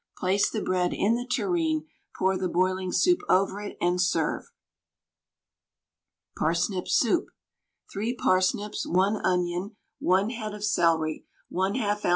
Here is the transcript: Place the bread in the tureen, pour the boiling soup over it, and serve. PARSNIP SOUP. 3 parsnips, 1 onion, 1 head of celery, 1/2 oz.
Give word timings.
Place 0.17 0.49
the 0.49 0.63
bread 0.63 0.93
in 0.93 1.13
the 1.13 1.27
tureen, 1.27 1.85
pour 2.17 2.35
the 2.35 2.49
boiling 2.49 2.91
soup 2.91 3.19
over 3.29 3.61
it, 3.61 3.77
and 3.79 4.01
serve. 4.01 4.45
PARSNIP 6.37 6.87
SOUP. 6.87 7.25
3 7.93 8.15
parsnips, 8.15 8.87
1 8.87 9.17
onion, 9.23 9.75
1 9.99 10.31
head 10.31 10.55
of 10.55 10.63
celery, 10.65 11.25
1/2 11.53 11.81
oz. 11.85 12.05